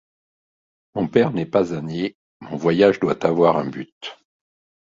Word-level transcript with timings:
Mon 0.95 1.07
père 1.07 1.31
n’est 1.31 1.45
pas 1.45 1.75
un 1.75 1.83
niais, 1.83 2.17
mon 2.39 2.57
voyage 2.57 2.99
doit 2.99 3.23
avoir 3.23 3.57
un 3.57 3.67
but. 3.69 4.17